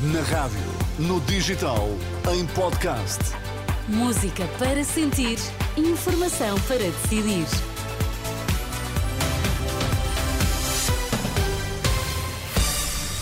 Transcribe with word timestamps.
Na 0.00 0.22
rádio, 0.22 0.60
no 0.96 1.20
digital, 1.22 1.88
em 2.32 2.46
podcast. 2.54 3.18
Música 3.88 4.46
para 4.56 4.84
sentir, 4.84 5.36
informação 5.76 6.56
para 6.68 6.78
decidir. 6.78 7.44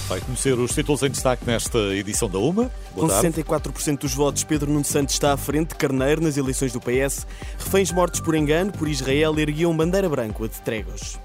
Vai 0.06 0.20
conhecer 0.20 0.52
os 0.52 0.74
títulos 0.74 1.02
em 1.02 1.08
destaque 1.08 1.46
nesta 1.46 1.78
edição 1.94 2.28
da 2.28 2.38
UMA. 2.38 2.70
Com 2.94 3.06
64% 3.06 4.00
dos 4.00 4.12
votos, 4.12 4.44
Pedro 4.44 4.70
Nuno 4.70 4.84
Santos 4.84 5.14
está 5.14 5.32
à 5.32 5.36
frente 5.38 5.68
de 5.68 5.76
Carneiro 5.76 6.20
nas 6.20 6.36
eleições 6.36 6.74
do 6.74 6.80
PS. 6.80 7.26
Reféns 7.58 7.90
mortos 7.90 8.20
por 8.20 8.34
engano 8.34 8.70
por 8.70 8.86
Israel 8.86 9.38
erguiam 9.38 9.74
bandeira 9.74 10.10
branca 10.10 10.46
de 10.46 10.60
tréguas. 10.60 11.18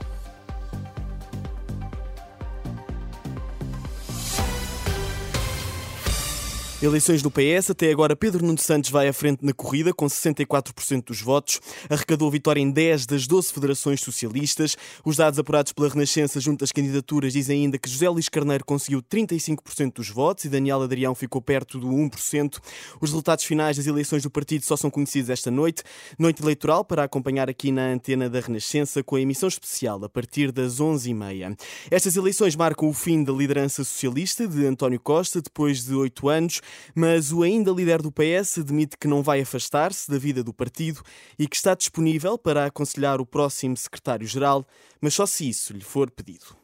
Eleições 6.84 7.22
do 7.22 7.30
PS, 7.30 7.70
até 7.70 7.92
agora 7.92 8.16
Pedro 8.16 8.44
Nuno 8.44 8.58
Santos 8.58 8.90
vai 8.90 9.08
à 9.08 9.14
frente 9.14 9.46
na 9.46 9.54
corrida 9.54 9.94
com 9.94 10.08
64% 10.08 11.06
dos 11.06 11.22
votos, 11.22 11.62
arrecadou 11.88 12.32
vitória 12.32 12.60
em 12.60 12.72
10 12.72 13.06
das 13.06 13.28
12 13.28 13.54
federações 13.54 14.02
socialistas. 14.02 14.76
Os 15.06 15.16
dados 15.16 15.38
apurados 15.38 15.74
pela 15.74 15.90
Renascença 15.90 16.40
junto 16.40 16.64
às 16.64 16.72
candidaturas 16.72 17.34
dizem 17.34 17.66
ainda 17.66 17.78
que 17.78 17.88
José 17.88 18.10
Luís 18.10 18.28
Carneiro 18.28 18.66
conseguiu 18.66 19.00
35% 19.04 19.94
dos 19.94 20.10
votos 20.10 20.46
e 20.46 20.50
Daniel 20.50 20.82
Adrião 20.82 21.14
ficou 21.14 21.40
perto 21.40 21.78
do 21.78 21.88
1%. 21.88 22.58
Os 23.00 23.12
resultados 23.12 23.46
finais 23.46 23.78
das 23.78 23.86
eleições 23.86 24.24
do 24.24 24.32
partido 24.32 24.66
só 24.66 24.76
são 24.76 24.90
conhecidos 24.90 25.30
esta 25.30 25.52
noite, 25.52 25.84
noite 26.18 26.42
eleitoral 26.42 26.84
para 26.84 27.04
acompanhar 27.04 27.48
aqui 27.48 27.72
na 27.72 27.90
antena 27.90 28.28
da 28.28 28.40
Renascença 28.40 29.04
com 29.04 29.18
a 29.18 29.22
emissão 29.22 29.48
especial 29.48 30.04
a 30.04 30.10
partir 30.10 30.52
das 30.52 30.80
11h30. 30.80 31.56
Estas 31.92 32.16
eleições 32.16 32.56
marcam 32.56 32.90
o 32.90 32.94
fim 32.94 33.24
da 33.24 33.32
liderança 33.32 33.84
socialista 33.84 34.48
de 34.48 34.66
António 34.66 35.00
Costa 35.00 35.44
depois 35.44 35.86
de 35.86 35.94
oito 35.94 36.28
anos 36.28 36.60
mas 36.96 37.32
o 37.32 37.44
ainda 37.44 37.72
líder 37.72 38.02
do 38.02 38.12
PS 38.12 38.60
admite 38.60 38.98
que 38.98 39.08
não 39.08 39.22
vai 39.22 39.42
afastar-se 39.42 40.10
da 40.10 40.18
vida 40.18 40.44
do 40.44 40.54
partido 40.54 41.02
e 41.38 41.48
que 41.48 41.56
está 41.56 41.76
disponível 41.76 42.38
para 42.38 42.66
aconselhar 42.66 43.22
o 43.22 43.26
próximo 43.26 43.76
secretário-geral, 43.78 44.66
mas 45.00 45.14
só 45.14 45.26
se 45.26 45.50
isso 45.50 45.74
lhe 45.74 45.84
for 45.84 46.10
pedido. 46.10 46.56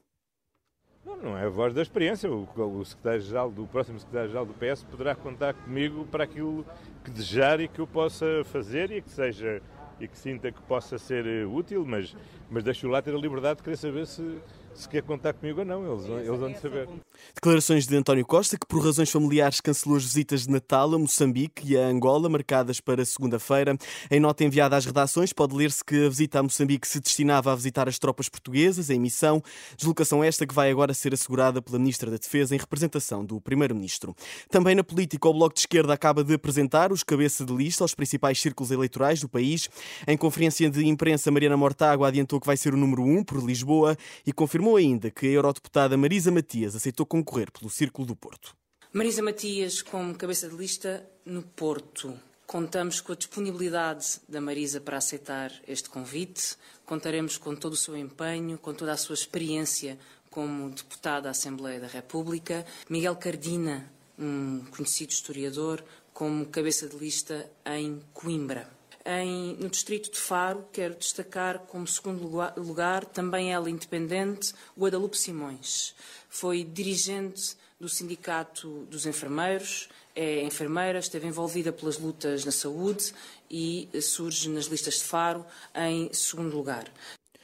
Não, 1.06 1.18
não 1.18 1.38
é 1.38 1.46
a 1.46 1.50
voz 1.50 1.74
da 1.74 1.82
experiência. 1.82 2.30
O, 2.30 2.44
o 2.44 2.86
secretário-geral 2.86 3.50
do 3.50 3.66
próximo 3.66 4.00
secretário-geral 4.00 4.46
do 4.46 4.54
PS 4.54 4.84
poderá 4.84 5.16
contar 5.16 5.54
comigo 5.54 6.06
para 6.12 6.26
aquilo 6.26 6.66
que 7.04 7.12
desejar 7.12 7.60
e 7.62 7.68
que 7.68 7.80
eu 7.80 7.88
possa 7.88 8.44
fazer 8.46 8.92
e 8.92 9.02
que 9.02 9.10
seja 9.10 9.62
e 10.00 10.08
que 10.08 10.18
sinta 10.18 10.52
que 10.52 10.62
possa 10.64 10.98
ser 10.98 11.48
útil, 11.48 11.86
mas, 11.86 12.16
mas 12.50 12.64
deixo 12.64 12.88
lá 12.88 13.02
ter 13.02 13.16
a 13.16 13.18
liberdade 13.18 13.58
de 13.58 13.64
querer 13.64 13.78
saber 13.78 14.06
se, 14.06 14.40
se 14.78 14.88
quer 14.88 15.02
contar 15.02 15.34
comigo 15.34 15.62
ou 15.62 15.66
não, 15.66 15.92
eles, 15.92 16.06
eles 16.06 16.40
vão 16.40 16.52
de 16.52 16.60
saber. 16.60 16.88
Declarações 17.34 17.88
de 17.88 17.96
António 17.96 18.26
Costa, 18.26 18.58
que 18.58 18.66
por 18.68 18.84
razões 18.84 19.10
familiares 19.10 19.60
cancelou 19.60 19.98
as 19.98 20.04
visitas 20.04 20.44
de 20.44 20.52
Natal 20.52 20.94
a 20.94 21.00
Moçambique 21.00 21.74
e 21.74 21.76
a 21.76 21.88
Angola, 21.88 22.30
marcadas 22.30 22.80
para 22.80 23.04
segunda-feira. 23.04 23.76
Em 24.12 24.20
nota 24.20 24.44
enviada 24.44 24.78
às 24.78 24.86
redações, 24.86 25.34
pode 25.34 25.56
ler-se 25.56 25.84
que 25.84 26.06
a 26.06 26.10
visita 26.10 26.40
a 26.40 26.44
Moçambique 26.44 26.88
se 26.88 27.00
destinava 27.00 27.52
a 27.52 27.56
visitar 27.56 27.90
as 27.90 27.98
tropas 27.98 28.30
portuguesas 28.30 28.92
em 28.92 29.00
missão, 29.00 29.42
deslocação 29.76 30.24
esta 30.24 30.46
que 30.46 30.54
vai 30.54 30.70
agora 30.70 30.94
ser 30.94 31.12
assegurada 31.12 31.60
pela 31.60 31.80
Ministra 31.80 32.12
da 32.12 32.18
Defesa 32.18 32.54
em 32.54 32.60
representação 32.60 33.26
do 33.26 33.42
Primeiro-Ministro. 33.42 34.16
Também 34.48 34.76
na 34.76 34.84
política, 34.84 35.28
o 35.28 35.34
Bloco 35.34 35.56
de 35.56 35.62
Esquerda 35.62 35.94
acaba 35.94 36.24
de 36.24 36.36
apresentar 36.36 36.92
os 36.92 37.04
cabeça 37.04 37.44
de 37.44 37.54
lista 37.54 37.84
aos 37.84 37.96
principais 37.96 38.40
círculos 38.40 38.70
eleitorais 38.70 39.20
do 39.22 39.28
país. 39.28 39.70
Em 40.08 40.16
conferência 40.16 40.70
de 40.70 40.86
imprensa, 40.86 41.32
Mariana 41.32 41.58
Mortágua 41.58 42.10
adiantou 42.10 42.40
que 42.40 42.46
vai 42.46 42.56
ser 42.56 42.76
o 42.76 42.78
número 42.78 43.02
1 43.02 43.18
um 43.18 43.24
por 43.24 43.44
Lisboa 43.44 43.98
e 44.26 44.32
confirmou 44.32 44.67
ainda 44.76 45.10
que 45.10 45.28
a 45.28 45.32
eurodeputada 45.32 45.96
Marisa 45.96 46.32
Matias 46.32 46.76
aceitou 46.76 47.06
concorrer 47.06 47.52
pelo 47.52 47.70
Círculo 47.70 48.08
do 48.08 48.16
Porto. 48.16 48.56
Marisa 48.92 49.22
Matias 49.22 49.82
como 49.82 50.16
cabeça 50.16 50.50
de 50.50 50.56
lista 50.56 51.08
no 51.26 51.42
Porto. 51.42 52.20
Contamos 52.46 53.02
com 53.02 53.12
a 53.12 53.16
disponibilidade 53.16 54.22
da 54.28 54.40
Marisa 54.40 54.80
para 54.80 54.98
aceitar 54.98 55.52
este 55.68 55.90
convite. 55.90 56.56
Contaremos 56.86 57.38
com 57.38 57.56
todo 57.56 57.74
o 57.74 57.78
seu 57.78 57.96
empenho, 57.96 58.58
com 58.58 58.74
toda 58.74 58.94
a 58.94 58.98
sua 58.98 59.16
experiência 59.16 60.00
como 60.30 60.70
deputada 60.70 61.24
da 61.24 61.30
Assembleia 61.32 61.80
da 61.80 61.88
República. 61.88 62.66
Miguel 62.90 63.16
Cardina, 63.16 63.92
um 64.18 64.64
conhecido 64.72 65.12
historiador, 65.12 65.84
como 66.14 66.46
cabeça 66.46 66.88
de 66.88 66.96
lista 66.96 67.50
em 67.66 68.02
Coimbra. 68.14 68.77
Em, 69.10 69.56
no 69.56 69.70
distrito 69.70 70.12
de 70.12 70.18
Faro, 70.18 70.68
quero 70.74 70.94
destacar 70.94 71.60
como 71.60 71.88
segundo 71.88 72.22
lugar, 72.22 72.54
lugar, 72.58 73.06
também 73.06 73.54
ela 73.54 73.70
independente, 73.70 74.54
Guadalupe 74.78 75.18
Simões. 75.18 75.96
Foi 76.30 76.62
dirigente 76.62 77.56
do 77.80 77.88
Sindicato 77.88 78.86
dos 78.90 79.06
Enfermeiros, 79.06 79.88
é 80.14 80.42
enfermeira, 80.42 81.00
esteve 81.00 81.26
envolvida 81.26 81.72
pelas 81.72 81.98
lutas 81.98 82.44
na 82.44 82.52
saúde 82.52 83.14
e 83.50 83.88
surge 84.02 84.50
nas 84.50 84.66
listas 84.66 84.96
de 84.96 85.04
Faro 85.06 85.46
em 85.74 86.12
segundo 86.12 86.54
lugar. 86.58 86.92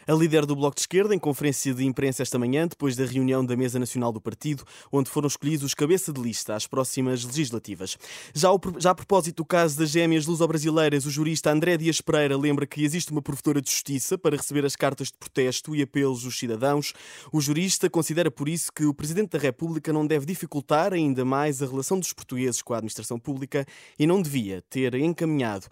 A 0.06 0.14
líder 0.14 0.46
do 0.46 0.56
Bloco 0.56 0.76
de 0.76 0.82
Esquerda, 0.82 1.16
em 1.16 1.20
conferência 1.20 1.74
de 1.74 1.86
imprensa 1.86 2.24
esta 2.24 2.38
manhã, 2.38 2.68
depois 2.68 2.96
da 2.96 3.06
reunião 3.06 3.46
da 3.46 3.56
Mesa 3.56 3.80
Nacional 3.80 4.12
do 4.12 4.20
Partido, 4.20 4.64
onde 4.92 5.10
foram 5.10 5.28
escolhidos 5.28 5.64
os 5.64 5.74
cabeça 5.74 6.12
de 6.12 6.22
lista 6.22 6.56
às 6.56 6.68
próximas 6.68 7.24
legislativas. 7.24 7.98
Já, 8.34 8.50
já 8.78 8.92
a 8.92 8.96
propósito 8.96 9.38
do 9.38 9.46
caso 9.46 9.78
das 9.78 9.90
gêmeas 9.90 10.26
luso-brasileiras, 10.26 11.06
o 11.06 11.10
jurista 11.10 11.52
André 11.52 11.78
Dias 11.78 12.02
Pereira 12.02 12.38
lembra 12.38 12.66
que 12.66 12.84
existe 12.84 13.12
uma 13.12 13.22
provedora 13.22 13.62
de 13.62 13.70
justiça 13.70 14.18
para 14.18 14.36
receber 14.36 14.66
as 14.66 14.76
cartas 14.76 15.08
de 15.08 15.18
protesto 15.18 15.76
e 15.76 15.82
apelos 15.82 16.24
dos 16.24 16.38
cidadãos. 16.38 16.94
O 17.32 17.40
jurista 17.40 17.90
considera 17.90 18.30
por 18.30 18.50
isso 18.50 18.72
que 18.74 18.86
o 18.86 18.94
Presidente 18.94 19.32
da 19.32 19.40
República 19.40 19.94
não 19.94 20.06
deve 20.06 20.26
dificultar 20.26 20.94
ainda 20.94 21.24
mais 21.24 21.62
a 21.62 21.66
relação 21.66 22.00
dos 22.00 22.12
portugueses 22.12 22.62
com 22.62 22.74
a 22.74 22.78
administração 22.78 23.20
pública 23.20 23.66
e 23.98 24.06
não 24.06 24.22
devia 24.22 24.62
ter 24.70 24.94
encaminhado 24.96 25.68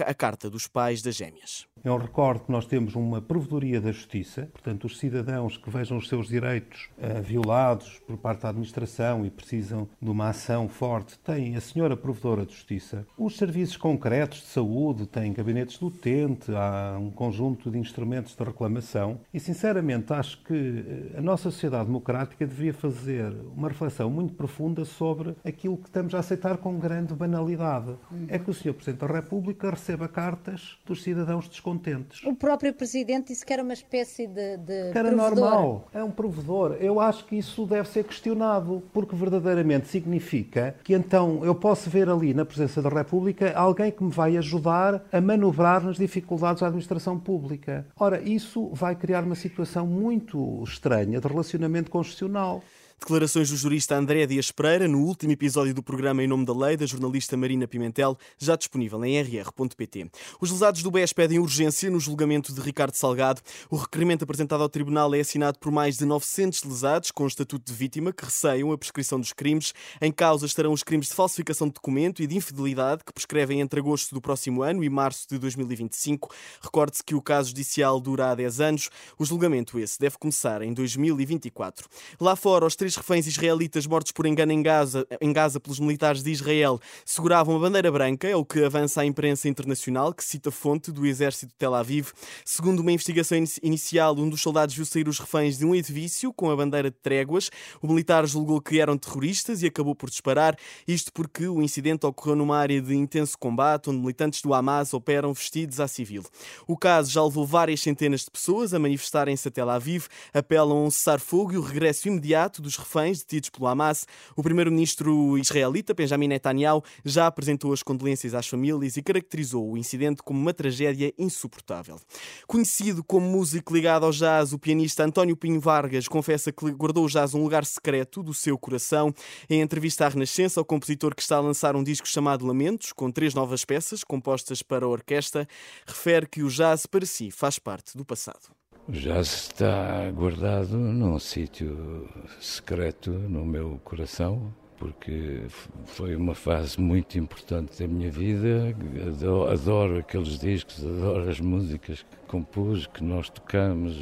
a, 0.00 0.14
carta 0.14 0.50
dos 0.50 0.66
pais 0.66 1.02
das 1.02 1.14
gêmeas. 1.14 1.66
Eu 1.84 1.96
recordo 1.96 2.44
que 2.44 2.52
nós 2.52 2.66
temos 2.66 2.94
uma 2.94 3.22
Provedoria 3.48 3.80
da 3.80 3.90
Justiça, 3.90 4.48
portanto, 4.52 4.84
os 4.84 4.98
cidadãos 4.98 5.56
que 5.56 5.70
vejam 5.70 5.96
os 5.96 6.06
seus 6.06 6.28
direitos 6.28 6.90
uh, 6.98 7.22
violados 7.22 7.98
por 8.06 8.18
parte 8.18 8.42
da 8.42 8.50
administração 8.50 9.24
e 9.24 9.30
precisam 9.30 9.88
de 10.00 10.10
uma 10.10 10.28
ação 10.28 10.68
forte, 10.68 11.18
têm 11.20 11.56
a 11.56 11.60
senhora 11.60 11.96
Provedora 11.96 12.44
de 12.44 12.52
Justiça. 12.52 13.06
Os 13.16 13.36
serviços 13.38 13.78
concretos 13.78 14.40
de 14.40 14.48
saúde 14.48 15.06
têm 15.06 15.32
gabinetes 15.32 15.78
do 15.78 15.86
utente, 15.86 16.52
há 16.52 16.98
um 17.00 17.10
conjunto 17.10 17.70
de 17.70 17.78
instrumentos 17.78 18.36
de 18.36 18.44
reclamação 18.44 19.18
e, 19.32 19.40
sinceramente, 19.40 20.12
acho 20.12 20.42
que 20.44 20.84
eh, 21.14 21.18
a 21.18 21.22
nossa 21.22 21.50
sociedade 21.50 21.86
democrática 21.86 22.46
deveria 22.46 22.74
fazer 22.74 23.34
uma 23.56 23.68
reflexão 23.68 24.10
muito 24.10 24.34
profunda 24.34 24.84
sobre 24.84 25.34
aquilo 25.42 25.78
que 25.78 25.88
estamos 25.88 26.14
a 26.14 26.18
aceitar 26.18 26.58
com 26.58 26.78
grande 26.78 27.14
banalidade. 27.14 27.96
É 28.28 28.38
que 28.38 28.50
o 28.50 28.54
Sr. 28.54 28.74
Presidente 28.74 29.00
da 29.00 29.06
República 29.06 29.70
receba 29.70 30.06
cartas 30.06 30.78
dos 30.84 31.02
cidadãos 31.02 31.48
descontentes 31.48 31.78
contentes. 31.78 32.22
O 32.24 32.34
próprio 32.34 32.74
Presidente 32.74 33.32
disse 33.38 33.46
que 33.46 33.52
era 33.52 33.62
uma 33.62 33.72
espécie 33.72 34.26
de, 34.26 34.56
de 34.56 34.92
que 34.92 34.98
era 34.98 35.10
provedor. 35.10 35.30
normal, 35.30 35.88
é 35.94 36.02
um 36.02 36.10
provedor. 36.10 36.76
Eu 36.80 37.00
acho 37.00 37.24
que 37.24 37.36
isso 37.36 37.64
deve 37.66 37.88
ser 37.88 38.04
questionado, 38.04 38.82
porque 38.92 39.14
verdadeiramente 39.14 39.86
significa 39.86 40.74
que 40.82 40.94
então 40.94 41.44
eu 41.44 41.54
posso 41.54 41.88
ver 41.88 42.08
ali 42.08 42.34
na 42.34 42.44
presença 42.44 42.82
da 42.82 42.88
República 42.88 43.52
alguém 43.54 43.92
que 43.92 44.02
me 44.02 44.10
vai 44.10 44.36
ajudar 44.36 45.04
a 45.12 45.20
manobrar 45.20 45.84
nas 45.84 45.96
dificuldades 45.96 46.60
da 46.60 46.66
administração 46.66 47.18
pública. 47.18 47.86
Ora, 47.96 48.20
isso 48.20 48.68
vai 48.72 48.96
criar 48.96 49.22
uma 49.22 49.36
situação 49.36 49.86
muito 49.86 50.62
estranha 50.64 51.20
de 51.20 51.28
relacionamento 51.28 51.90
constitucional. 51.90 52.62
Declarações 53.00 53.48
do 53.48 53.56
jurista 53.56 53.94
André 53.94 54.26
Dias 54.26 54.50
Pereira 54.50 54.88
no 54.88 54.98
último 54.98 55.32
episódio 55.32 55.72
do 55.72 55.82
programa 55.82 56.22
Em 56.22 56.26
Nome 56.26 56.44
da 56.44 56.52
Lei, 56.52 56.76
da 56.76 56.84
jornalista 56.84 57.36
Marina 57.36 57.66
Pimentel, 57.66 58.18
já 58.36 58.56
disponível 58.56 59.02
em 59.04 59.22
rr.pt. 59.22 60.10
Os 60.40 60.50
lesados 60.50 60.82
do 60.82 60.90
BES 60.90 61.12
pedem 61.12 61.38
urgência 61.38 61.88
no 61.90 62.00
julgamento 62.00 62.52
de 62.52 62.60
Ricardo 62.60 62.94
Salgado. 62.96 63.40
O 63.70 63.76
requerimento 63.76 64.24
apresentado 64.24 64.62
ao 64.62 64.68
Tribunal 64.68 65.14
é 65.14 65.20
assinado 65.20 65.60
por 65.60 65.70
mais 65.70 65.96
de 65.96 66.04
900 66.04 66.64
lesados 66.64 67.10
com 67.12 67.26
estatuto 67.26 67.64
de 67.64 67.72
vítima 67.72 68.12
que 68.12 68.24
receiam 68.24 68.72
a 68.72 68.76
prescrição 68.76 69.20
dos 69.20 69.32
crimes. 69.32 69.72
Em 70.02 70.10
causa 70.10 70.44
estarão 70.44 70.72
os 70.72 70.82
crimes 70.82 71.06
de 71.06 71.14
falsificação 71.14 71.68
de 71.68 71.74
documento 71.74 72.20
e 72.20 72.26
de 72.26 72.36
infidelidade 72.36 73.04
que 73.04 73.12
prescrevem 73.12 73.60
entre 73.60 73.78
agosto 73.78 74.12
do 74.12 74.20
próximo 74.20 74.62
ano 74.62 74.82
e 74.82 74.90
março 74.90 75.26
de 75.30 75.38
2025. 75.38 76.34
Recorde-se 76.60 77.04
que 77.04 77.14
o 77.14 77.22
caso 77.22 77.50
judicial 77.50 78.00
dura 78.00 78.32
há 78.32 78.34
10 78.34 78.60
anos. 78.60 78.90
O 79.16 79.24
julgamento 79.24 79.78
esse 79.78 79.98
deve 80.00 80.18
começar 80.18 80.62
em 80.62 80.74
2024. 80.74 81.88
Lá 82.20 82.34
fora, 82.34 82.66
os 82.66 82.74
três 82.74 82.87
três 82.88 82.96
reféns 82.96 83.26
israelitas 83.26 83.86
mortos 83.86 84.12
por 84.12 84.24
engano 84.24 84.50
em 84.50 84.62
Gaza, 84.62 85.06
em 85.20 85.30
Gaza 85.30 85.60
pelos 85.60 85.78
militares 85.78 86.22
de 86.22 86.30
Israel 86.30 86.80
seguravam 87.04 87.56
a 87.56 87.58
bandeira 87.58 87.92
branca, 87.92 88.26
é 88.26 88.34
o 88.34 88.44
que 88.44 88.64
avança 88.64 89.02
a 89.02 89.04
imprensa 89.04 89.46
internacional, 89.46 90.14
que 90.14 90.24
cita 90.24 90.50
fonte 90.50 90.90
do 90.90 91.04
exército 91.04 91.48
de 91.48 91.54
Tel 91.58 91.74
Aviv. 91.74 92.12
Segundo 92.46 92.80
uma 92.80 92.90
investigação 92.90 93.36
inicial, 93.62 94.16
um 94.16 94.28
dos 94.28 94.40
soldados 94.40 94.74
viu 94.74 94.86
sair 94.86 95.06
os 95.06 95.18
reféns 95.18 95.58
de 95.58 95.66
um 95.66 95.74
edifício 95.74 96.32
com 96.32 96.50
a 96.50 96.56
bandeira 96.56 96.90
de 96.90 96.96
tréguas. 96.96 97.50
O 97.82 97.88
militar 97.88 98.26
julgou 98.26 98.58
que 98.58 98.80
eram 98.80 98.96
terroristas 98.96 99.62
e 99.62 99.66
acabou 99.66 99.94
por 99.94 100.08
disparar, 100.08 100.56
isto 100.86 101.12
porque 101.12 101.46
o 101.46 101.60
incidente 101.60 102.06
ocorreu 102.06 102.36
numa 102.36 102.56
área 102.56 102.80
de 102.80 102.94
intenso 102.94 103.36
combate, 103.38 103.90
onde 103.90 103.98
militantes 103.98 104.40
do 104.40 104.54
Hamas 104.54 104.94
operam 104.94 105.34
vestidos 105.34 105.78
à 105.78 105.86
civil. 105.86 106.22
O 106.66 106.76
caso 106.76 107.10
já 107.10 107.22
levou 107.22 107.44
várias 107.44 107.80
centenas 107.80 108.22
de 108.22 108.30
pessoas 108.30 108.72
a 108.72 108.78
manifestarem-se 108.78 109.46
a 109.46 109.50
Tel 109.50 109.68
Aviv, 109.68 110.06
apelam 110.32 110.78
a 110.78 110.82
um 110.84 110.90
cessar-fogo 110.90 111.52
e 111.52 111.58
o 111.58 111.62
regresso 111.62 112.08
imediato 112.08 112.62
dos 112.62 112.77
reféns 112.78 113.20
detidos 113.20 113.50
pelo 113.50 113.66
Hamas. 113.66 114.06
O 114.36 114.42
primeiro-ministro 114.42 115.36
israelita, 115.36 115.92
Benjamin 115.92 116.28
Netanyahu, 116.28 116.82
já 117.04 117.26
apresentou 117.26 117.72
as 117.72 117.82
condolências 117.82 118.34
às 118.34 118.46
famílias 118.46 118.96
e 118.96 119.02
caracterizou 119.02 119.72
o 119.72 119.76
incidente 119.76 120.22
como 120.22 120.40
uma 120.40 120.54
tragédia 120.54 121.12
insuportável. 121.18 122.00
Conhecido 122.46 123.02
como 123.04 123.28
músico 123.28 123.74
ligado 123.74 124.04
ao 124.06 124.12
jazz, 124.12 124.52
o 124.52 124.58
pianista 124.58 125.04
António 125.04 125.36
Pinho 125.36 125.60
Vargas 125.60 126.08
confessa 126.08 126.52
que 126.52 126.70
guardou 126.72 127.04
o 127.04 127.08
jazz 127.08 127.34
um 127.34 127.42
lugar 127.42 127.64
secreto 127.64 128.22
do 128.22 128.32
seu 128.32 128.56
coração. 128.56 129.12
Em 129.50 129.60
entrevista 129.60 130.06
à 130.06 130.08
Renascença, 130.08 130.60
o 130.60 130.64
compositor 130.64 131.14
que 131.14 131.22
está 131.22 131.36
a 131.36 131.40
lançar 131.40 131.76
um 131.76 131.82
disco 131.82 132.06
chamado 132.06 132.46
Lamentos, 132.46 132.92
com 132.92 133.10
três 133.10 133.34
novas 133.34 133.64
peças 133.64 134.04
compostas 134.04 134.62
para 134.62 134.84
a 134.84 134.88
orquestra, 134.88 135.48
refere 135.86 136.26
que 136.26 136.42
o 136.42 136.48
jazz 136.48 136.86
para 136.86 137.06
si 137.06 137.30
faz 137.30 137.58
parte 137.58 137.96
do 137.96 138.04
passado. 138.04 138.58
Jazz 138.90 139.50
está 139.50 140.10
guardado 140.12 140.78
num 140.78 141.18
sítio 141.18 142.08
secreto 142.40 143.10
no 143.10 143.44
meu 143.44 143.78
coração, 143.84 144.50
porque 144.78 145.42
foi 145.84 146.16
uma 146.16 146.34
fase 146.34 146.80
muito 146.80 147.18
importante 147.18 147.82
da 147.82 147.86
minha 147.86 148.10
vida. 148.10 148.74
Adoro, 149.06 149.52
adoro, 149.52 149.98
aqueles 149.98 150.38
discos, 150.38 150.82
adoro 150.82 151.28
as 151.28 151.38
músicas 151.38 152.02
que 152.02 152.16
compus, 152.28 152.86
que 152.86 153.04
nós 153.04 153.28
tocamos. 153.28 153.94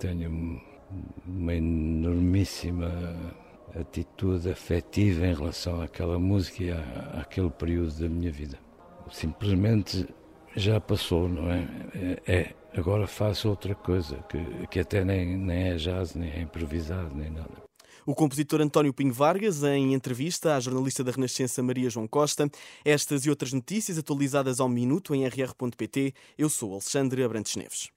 Tenho 0.00 0.60
uma 1.24 1.54
enormíssima 1.54 2.90
atitude 3.78 4.50
afetiva 4.50 5.24
em 5.24 5.34
relação 5.34 5.80
àquela 5.80 6.18
música 6.18 6.64
e 6.64 6.72
à, 6.72 7.20
àquele 7.20 7.48
período 7.48 7.94
da 7.94 8.08
minha 8.08 8.32
vida. 8.32 8.58
Simplesmente 9.08 10.04
já 10.56 10.80
passou, 10.80 11.28
não 11.28 11.50
é? 11.50 11.68
É, 12.26 12.32
é 12.32 12.54
agora 12.74 13.06
faço 13.06 13.48
outra 13.48 13.74
coisa, 13.74 14.16
que, 14.28 14.66
que 14.68 14.80
até 14.80 15.04
nem, 15.04 15.36
nem 15.36 15.68
é 15.70 15.76
jazz, 15.76 16.14
nem 16.14 16.30
é 16.30 16.40
improvisado, 16.40 17.14
nem 17.14 17.30
nada. 17.30 17.62
O 18.04 18.14
compositor 18.14 18.60
António 18.60 18.92
Pinho 18.92 19.12
Vargas, 19.12 19.62
em 19.62 19.94
entrevista 19.94 20.56
à 20.56 20.60
jornalista 20.60 21.04
da 21.04 21.12
Renascença 21.12 21.62
Maria 21.62 21.88
João 21.88 22.08
Costa. 22.08 22.50
Estas 22.84 23.24
e 23.24 23.30
outras 23.30 23.52
notícias 23.52 23.96
atualizadas 23.96 24.58
ao 24.58 24.68
minuto 24.68 25.14
em 25.14 25.24
rr.pt. 25.24 26.12
Eu 26.36 26.48
sou 26.48 26.72
Alexandre 26.72 27.22
Abrantes 27.22 27.54
Neves. 27.54 27.90